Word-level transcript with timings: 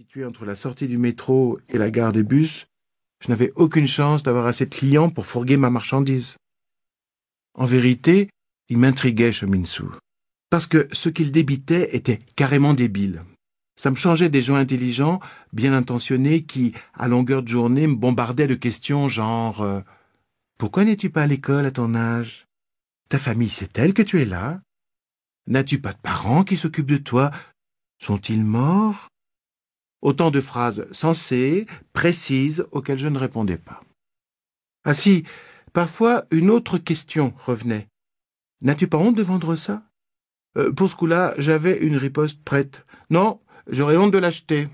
Situé 0.00 0.24
entre 0.24 0.46
la 0.46 0.54
sortie 0.54 0.86
du 0.88 0.96
métro 0.96 1.60
et 1.68 1.76
la 1.76 1.90
gare 1.90 2.12
des 2.12 2.22
bus, 2.22 2.66
je 3.22 3.28
n'avais 3.28 3.52
aucune 3.54 3.86
chance 3.86 4.22
d'avoir 4.22 4.46
assez 4.46 4.64
de 4.64 4.74
clients 4.74 5.10
pour 5.10 5.26
fourguer 5.26 5.58
ma 5.58 5.68
marchandise. 5.68 6.36
En 7.52 7.66
vérité, 7.66 8.30
il 8.70 8.78
m'intriguait, 8.78 9.30
Chominsu, 9.30 9.82
parce 10.48 10.66
que 10.66 10.88
ce 10.92 11.10
qu'il 11.10 11.30
débitait 11.30 11.94
était 11.94 12.20
carrément 12.34 12.72
débile. 12.72 13.24
Ça 13.76 13.90
me 13.90 13.96
changeait 13.96 14.30
des 14.30 14.40
gens 14.40 14.54
intelligents, 14.54 15.20
bien 15.52 15.74
intentionnés, 15.74 16.44
qui, 16.44 16.72
à 16.94 17.06
longueur 17.06 17.42
de 17.42 17.48
journée, 17.48 17.86
me 17.86 17.96
bombardaient 17.96 18.46
de 18.46 18.54
questions 18.54 19.06
genre 19.06 19.60
euh, 19.60 19.82
Pourquoi 20.56 20.86
n'es-tu 20.86 21.10
pas 21.10 21.24
à 21.24 21.26
l'école 21.26 21.66
à 21.66 21.72
ton 21.72 21.94
âge? 21.94 22.46
Ta 23.10 23.18
famille 23.18 23.50
sait-elle 23.50 23.92
que 23.92 24.00
tu 24.00 24.18
es 24.18 24.24
là? 24.24 24.62
N'as-tu 25.46 25.78
pas 25.78 25.92
de 25.92 25.98
parents 25.98 26.42
qui 26.42 26.56
s'occupent 26.56 26.86
de 26.86 26.96
toi? 26.96 27.30
Sont-ils 27.98 28.42
morts? 28.42 29.09
Autant 30.02 30.30
de 30.30 30.40
phrases 30.40 30.86
sensées, 30.92 31.66
précises, 31.92 32.66
auxquelles 32.72 32.98
je 32.98 33.08
ne 33.08 33.18
répondais 33.18 33.58
pas. 33.58 33.82
Ah 34.84 34.94
si, 34.94 35.24
parfois 35.72 36.24
une 36.30 36.50
autre 36.50 36.78
question 36.78 37.34
revenait. 37.36 37.88
N'as-tu 38.62 38.86
pas 38.88 38.98
honte 38.98 39.16
de 39.16 39.22
vendre 39.22 39.56
ça? 39.56 39.82
Euh, 40.56 40.72
Pour 40.72 40.88
ce 40.88 40.96
coup-là, 40.96 41.34
j'avais 41.38 41.78
une 41.78 41.96
riposte 41.96 42.42
prête. 42.42 42.84
Non, 43.10 43.40
j'aurais 43.66 43.96
honte 43.96 44.12
de 44.12 44.18
l'acheter. 44.18 44.68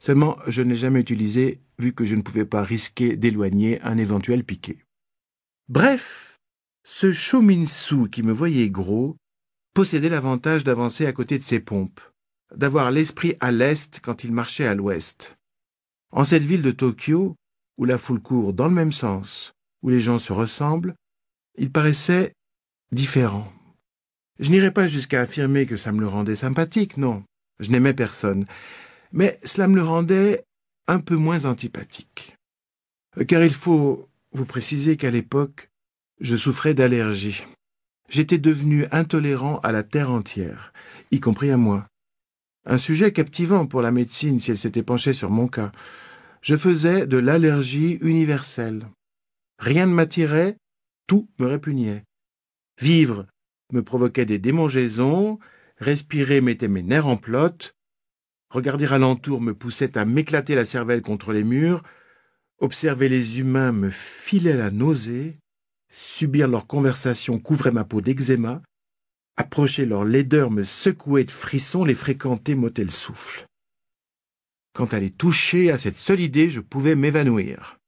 Seulement, 0.00 0.38
je 0.46 0.62
n'ai 0.62 0.76
jamais 0.76 1.00
utilisé, 1.00 1.60
vu 1.78 1.92
que 1.92 2.04
je 2.04 2.16
ne 2.16 2.22
pouvais 2.22 2.44
pas 2.44 2.62
risquer 2.62 3.16
d'éloigner 3.16 3.80
un 3.82 3.98
éventuel 3.98 4.44
piqué. 4.44 4.78
Bref, 5.68 6.38
ce 6.84 7.12
Shominsu 7.12 8.08
qui 8.10 8.22
me 8.22 8.32
voyait 8.32 8.70
gros 8.70 9.16
possédait 9.74 10.08
l'avantage 10.08 10.64
d'avancer 10.64 11.06
à 11.06 11.12
côté 11.12 11.38
de 11.38 11.42
ses 11.42 11.60
pompes 11.60 12.00
d'avoir 12.54 12.90
l'esprit 12.90 13.36
à 13.40 13.50
l'est 13.50 14.00
quand 14.00 14.24
il 14.24 14.32
marchait 14.32 14.66
à 14.66 14.74
l'ouest. 14.74 15.36
En 16.12 16.24
cette 16.24 16.44
ville 16.44 16.62
de 16.62 16.70
Tokyo, 16.70 17.34
où 17.78 17.84
la 17.84 17.98
foule 17.98 18.20
court 18.20 18.52
dans 18.52 18.68
le 18.68 18.74
même 18.74 18.92
sens, 18.92 19.52
où 19.82 19.90
les 19.90 20.00
gens 20.00 20.18
se 20.18 20.32
ressemblent, 20.32 20.94
il 21.58 21.70
paraissait 21.70 22.32
différent. 22.92 23.52
Je 24.38 24.50
n'irai 24.50 24.70
pas 24.70 24.86
jusqu'à 24.88 25.22
affirmer 25.22 25.66
que 25.66 25.76
ça 25.76 25.92
me 25.92 26.00
le 26.00 26.08
rendait 26.08 26.36
sympathique, 26.36 26.96
non. 26.96 27.24
Je 27.58 27.70
n'aimais 27.70 27.94
personne. 27.94 28.46
Mais 29.12 29.38
cela 29.44 29.66
me 29.66 29.76
le 29.76 29.82
rendait 29.82 30.44
un 30.86 31.00
peu 31.00 31.16
moins 31.16 31.44
antipathique. 31.46 32.36
Car 33.26 33.42
il 33.42 33.54
faut 33.54 34.08
vous 34.32 34.44
préciser 34.44 34.96
qu'à 34.96 35.10
l'époque, 35.10 35.70
je 36.20 36.36
souffrais 36.36 36.74
d'allergie. 36.74 37.44
J'étais 38.08 38.38
devenu 38.38 38.86
intolérant 38.92 39.58
à 39.60 39.72
la 39.72 39.82
terre 39.82 40.10
entière, 40.10 40.72
y 41.10 41.18
compris 41.18 41.50
à 41.50 41.56
moi. 41.56 41.86
Un 42.68 42.78
sujet 42.78 43.12
captivant 43.12 43.66
pour 43.66 43.80
la 43.80 43.92
médecine 43.92 44.40
si 44.40 44.50
elle 44.50 44.58
s'était 44.58 44.82
penchée 44.82 45.12
sur 45.12 45.30
mon 45.30 45.46
cas. 45.46 45.70
Je 46.42 46.56
faisais 46.56 47.06
de 47.06 47.16
l'allergie 47.16 47.98
universelle. 48.00 48.88
Rien 49.60 49.86
ne 49.86 49.92
m'attirait, 49.92 50.56
tout 51.06 51.28
me 51.38 51.46
répugnait. 51.46 52.02
Vivre 52.80 53.26
me 53.72 53.82
provoquait 53.82 54.26
des 54.26 54.40
démangeaisons, 54.40 55.38
respirer 55.78 56.40
mettait 56.40 56.66
mes 56.66 56.82
nerfs 56.82 57.06
en 57.06 57.16
plot, 57.16 57.72
regarder 58.50 58.86
alentour 58.86 59.40
me 59.40 59.54
poussait 59.54 59.96
à 59.96 60.04
m'éclater 60.04 60.56
la 60.56 60.64
cervelle 60.64 61.02
contre 61.02 61.32
les 61.32 61.44
murs, 61.44 61.84
observer 62.58 63.08
les 63.08 63.38
humains 63.38 63.72
me 63.72 63.90
filait 63.90 64.56
la 64.56 64.72
nausée, 64.72 65.36
subir 65.88 66.48
leurs 66.48 66.66
conversations 66.66 67.38
couvrait 67.38 67.70
ma 67.70 67.84
peau 67.84 68.00
d'eczéma, 68.00 68.60
Approcher 69.36 69.84
leur 69.84 70.04
laideur 70.04 70.50
me 70.50 70.64
secouait 70.64 71.24
de 71.24 71.30
frissons, 71.30 71.84
les 71.84 71.94
fréquenter 71.94 72.54
m'ôtait 72.54 72.84
le 72.84 72.90
souffle. 72.90 73.46
Quant 74.72 74.86
à 74.86 74.98
les 74.98 75.10
toucher, 75.10 75.70
à 75.70 75.78
cette 75.78 75.98
seule 75.98 76.20
idée, 76.20 76.48
je 76.48 76.60
pouvais 76.60 76.94
m'évanouir. 76.94 77.78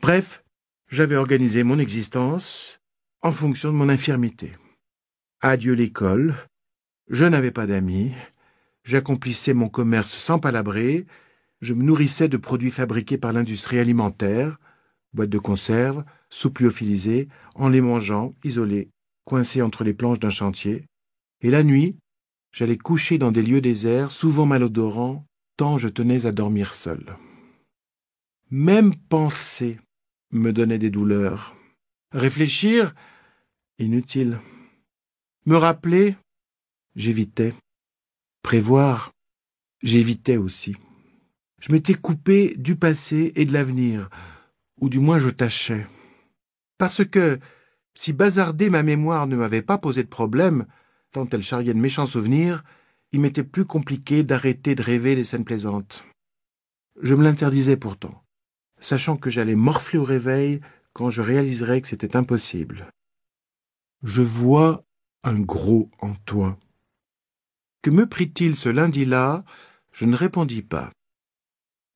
Bref, 0.00 0.44
j'avais 0.88 1.16
organisé 1.16 1.62
mon 1.62 1.78
existence 1.78 2.80
en 3.22 3.32
fonction 3.32 3.70
de 3.70 3.76
mon 3.76 3.88
infirmité. 3.88 4.52
Adieu 5.40 5.74
l'école, 5.74 6.34
je 7.08 7.24
n'avais 7.24 7.50
pas 7.50 7.66
d'amis, 7.66 8.12
j'accomplissais 8.84 9.54
mon 9.54 9.68
commerce 9.68 10.14
sans 10.14 10.38
palabrer, 10.38 11.06
je 11.60 11.74
me 11.74 11.82
nourrissais 11.82 12.28
de 12.28 12.36
produits 12.36 12.70
fabriqués 12.70 13.18
par 13.18 13.32
l'industrie 13.32 13.78
alimentaire, 13.78 14.58
boîtes 15.12 15.30
de 15.30 15.38
conserve, 15.38 16.04
soupes 16.28 16.58
lyophilisées, 16.58 17.28
en 17.54 17.68
les 17.68 17.80
mangeant, 17.80 18.34
isolés, 18.44 18.90
coincé 19.28 19.60
entre 19.60 19.84
les 19.84 19.92
planches 19.92 20.20
d'un 20.20 20.30
chantier, 20.30 20.86
et 21.42 21.50
la 21.50 21.62
nuit, 21.62 21.98
j'allais 22.50 22.78
coucher 22.78 23.18
dans 23.18 23.30
des 23.30 23.42
lieux 23.42 23.60
déserts, 23.60 24.10
souvent 24.10 24.46
malodorants, 24.46 25.26
tant 25.58 25.76
je 25.76 25.88
tenais 25.88 26.24
à 26.24 26.32
dormir 26.32 26.72
seul. 26.72 27.14
Même 28.50 28.94
penser 28.94 29.78
me 30.30 30.50
donnait 30.50 30.78
des 30.78 30.88
douleurs. 30.88 31.54
Réfléchir, 32.12 32.94
inutile. 33.78 34.38
Me 35.44 35.56
rappeler, 35.56 36.16
j'évitais. 36.96 37.52
Prévoir, 38.40 39.12
j'évitais 39.82 40.38
aussi. 40.38 40.74
Je 41.60 41.70
m'étais 41.70 41.92
coupé 41.92 42.54
du 42.56 42.76
passé 42.76 43.32
et 43.36 43.44
de 43.44 43.52
l'avenir, 43.52 44.08
ou 44.80 44.88
du 44.88 45.00
moins 45.00 45.18
je 45.18 45.28
tâchais. 45.28 45.86
Parce 46.78 47.04
que 47.04 47.38
si 48.00 48.12
bazarder 48.12 48.70
ma 48.70 48.84
mémoire 48.84 49.26
ne 49.26 49.34
m'avait 49.34 49.60
pas 49.60 49.76
posé 49.76 50.04
de 50.04 50.08
problème, 50.08 50.66
tant 51.10 51.28
elle 51.30 51.42
charriait 51.42 51.74
de 51.74 51.80
méchants 51.80 52.06
souvenirs, 52.06 52.62
il 53.10 53.18
m'était 53.18 53.42
plus 53.42 53.64
compliqué 53.64 54.22
d'arrêter 54.22 54.76
de 54.76 54.82
rêver 54.84 55.16
les 55.16 55.24
scènes 55.24 55.44
plaisantes. 55.44 56.04
Je 57.02 57.16
me 57.16 57.24
l'interdisais 57.24 57.76
pourtant, 57.76 58.22
sachant 58.78 59.16
que 59.16 59.30
j'allais 59.30 59.56
morfler 59.56 59.98
au 59.98 60.04
réveil 60.04 60.60
quand 60.92 61.10
je 61.10 61.22
réaliserais 61.22 61.80
que 61.80 61.88
c'était 61.88 62.14
impossible. 62.14 62.88
Je 64.04 64.22
vois 64.22 64.84
un 65.24 65.40
gros 65.40 65.90
en 65.98 66.14
toi. 66.24 66.56
Que 67.82 67.90
me 67.90 68.06
prit-il 68.06 68.54
ce 68.54 68.68
lundi-là? 68.68 69.44
Je 69.90 70.04
ne 70.04 70.14
répondis 70.14 70.62
pas. 70.62 70.92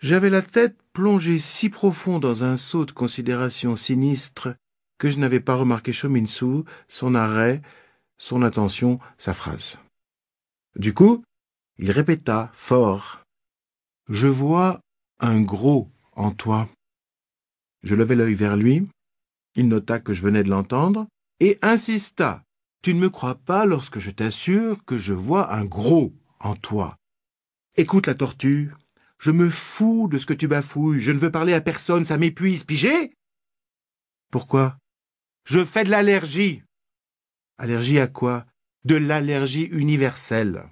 J'avais 0.01 0.31
la 0.31 0.43
tête 0.43 0.77
plongée 0.93 1.39
si 1.39 1.69
profond 1.69 2.19
dans 2.19 2.43
un 2.43 2.57
saut 2.57 2.87
de 2.87 2.91
considération 2.91 3.77
sinistre 3.77 4.57
que 5.03 5.11
je 5.11 5.19
n'avais 5.19 5.41
pas 5.41 5.57
remarqué 5.57 5.93
Shominsu, 5.93 6.63
son 6.87 7.17
arrêt, 7.17 7.61
son 8.19 8.43
attention, 8.43 9.01
sa 9.19 9.35
phrase. 9.35 9.81
Du 10.77 10.95
coup, 10.95 11.25
il 11.77 11.91
répéta 11.91 12.53
fort. 12.55 13.25
Je 14.09 14.29
vois 14.29 14.79
un 15.19 15.41
gros 15.41 15.91
en 16.13 16.31
toi. 16.31 16.69
Je 17.83 17.97
levai 17.97 18.15
l'œil 18.15 18.35
vers 18.35 18.57
lui. 18.57 18.89
Il 19.57 19.67
nota 19.67 19.99
que 19.99 20.15
je 20.15 20.23
venais 20.23 20.45
de 20.45 20.51
l'entendre 20.51 21.09
et 21.41 21.59
insista. 21.63 22.45
Tu 22.81 22.95
ne 22.95 23.01
me 23.01 23.11
crois 23.11 23.35
pas 23.35 23.67
lorsque 23.67 23.99
je 23.99 24.13
t'assure 24.13 24.85
que 24.85 24.99
je 24.99 25.15
vois 25.15 25.53
un 25.53 25.65
gros 25.65 26.15
en 26.39 26.55
toi. 26.55 26.97
Écoute 27.75 28.07
la 28.07 28.15
tortue. 28.15 28.71
Je 29.19 29.33
me 29.33 29.51
fous 29.51 30.07
de 30.07 30.19
ce 30.19 30.27
que 30.27 30.35
tu 30.35 30.47
bafouilles. 30.47 31.01
Je 31.01 31.11
ne 31.11 31.19
veux 31.19 31.33
parler 31.33 31.55
à 31.55 31.61
personne, 31.61 32.05
ça 32.05 32.19
m'épuise. 32.19 32.63
Pigé? 32.63 33.15
Pourquoi? 34.31 34.79
Je 35.45 35.65
fais 35.65 35.85
de 35.85 35.91
l'allergie. 35.91 36.63
Allergie 37.59 37.99
à 37.99 38.07
quoi? 38.07 38.47
De 38.85 38.95
l'allergie 38.97 39.65
universelle. 39.65 40.65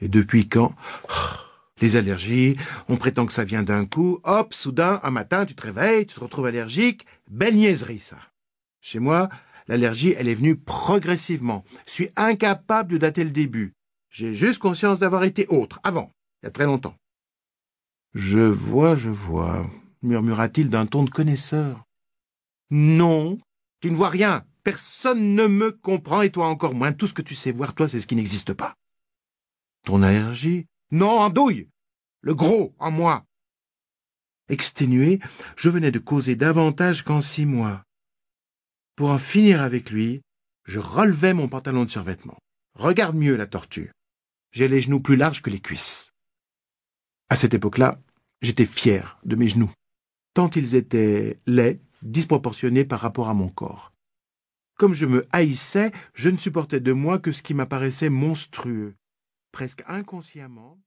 Et 0.00 0.08
depuis 0.08 0.48
quand? 0.48 0.74
Les 1.80 1.94
allergies, 1.94 2.56
on 2.88 2.96
prétend 2.96 3.24
que 3.24 3.32
ça 3.32 3.44
vient 3.44 3.62
d'un 3.62 3.86
coup, 3.86 4.18
hop, 4.24 4.52
soudain, 4.52 4.98
un 5.04 5.12
matin, 5.12 5.46
tu 5.46 5.54
te 5.54 5.62
réveilles, 5.62 6.06
tu 6.06 6.16
te 6.16 6.20
retrouves 6.20 6.46
allergique. 6.46 7.06
Belle 7.30 7.54
niaiserie, 7.54 8.00
ça. 8.00 8.18
Chez 8.80 8.98
moi, 8.98 9.28
l'allergie, 9.68 10.12
elle 10.18 10.28
est 10.28 10.34
venue 10.34 10.56
progressivement. 10.56 11.64
Je 11.86 11.92
suis 11.92 12.10
incapable 12.16 12.90
de 12.90 12.98
dater 12.98 13.22
le 13.22 13.30
début. 13.30 13.74
J'ai 14.10 14.34
juste 14.34 14.58
conscience 14.58 14.98
d'avoir 14.98 15.22
été 15.22 15.46
autre, 15.48 15.78
avant, 15.84 16.10
il 16.42 16.46
y 16.46 16.48
a 16.48 16.50
très 16.50 16.64
longtemps. 16.64 16.96
Je 18.14 18.40
vois, 18.40 18.96
je 18.96 19.10
vois, 19.10 19.64
murmura-t-il 20.02 20.70
d'un 20.70 20.86
ton 20.86 21.04
de 21.04 21.10
connaisseur. 21.10 21.84
Non, 22.70 23.38
tu 23.80 23.90
ne 23.90 23.96
vois 23.96 24.08
rien. 24.08 24.44
Personne 24.64 25.34
ne 25.34 25.46
me 25.46 25.72
comprend 25.72 26.22
et 26.22 26.30
toi 26.30 26.48
encore 26.48 26.74
moins. 26.74 26.92
Tout 26.92 27.06
ce 27.06 27.14
que 27.14 27.22
tu 27.22 27.34
sais 27.34 27.52
voir, 27.52 27.74
toi, 27.74 27.88
c'est 27.88 28.00
ce 28.00 28.06
qui 28.06 28.16
n'existe 28.16 28.52
pas. 28.52 28.74
Ton 29.84 30.02
allergie? 30.02 30.66
Non, 30.90 31.20
andouille 31.20 31.68
Le 32.20 32.34
gros 32.34 32.74
en 32.78 32.90
moi 32.90 33.24
Exténué, 34.48 35.20
je 35.56 35.68
venais 35.68 35.90
de 35.90 35.98
causer 35.98 36.34
davantage 36.34 37.02
qu'en 37.02 37.20
six 37.20 37.46
mois. 37.46 37.82
Pour 38.96 39.10
en 39.10 39.18
finir 39.18 39.60
avec 39.60 39.90
lui, 39.90 40.22
je 40.64 40.78
relevais 40.78 41.34
mon 41.34 41.48
pantalon 41.48 41.84
de 41.84 41.90
survêtement. 41.90 42.38
Regarde 42.74 43.16
mieux 43.16 43.36
la 43.36 43.46
tortue. 43.46 43.92
J'ai 44.52 44.68
les 44.68 44.80
genoux 44.80 45.00
plus 45.00 45.16
larges 45.16 45.42
que 45.42 45.50
les 45.50 45.60
cuisses. 45.60 46.12
À 47.28 47.36
cette 47.36 47.54
époque-là, 47.54 48.00
j'étais 48.40 48.64
fier 48.64 49.18
de 49.24 49.36
mes 49.36 49.48
genoux, 49.48 49.70
tant 50.32 50.48
ils 50.50 50.74
étaient 50.74 51.38
laids 51.46 51.80
disproportionné 52.02 52.84
par 52.84 53.00
rapport 53.00 53.28
à 53.28 53.34
mon 53.34 53.48
corps. 53.48 53.92
Comme 54.78 54.94
je 54.94 55.06
me 55.06 55.26
haïssais, 55.32 55.90
je 56.14 56.28
ne 56.28 56.36
supportais 56.36 56.80
de 56.80 56.92
moi 56.92 57.18
que 57.18 57.32
ce 57.32 57.42
qui 57.42 57.54
m'apparaissait 57.54 58.10
monstrueux. 58.10 58.94
Presque 59.50 59.82
inconsciemment, 59.86 60.78